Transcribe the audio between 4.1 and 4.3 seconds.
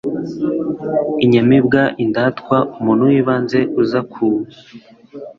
ku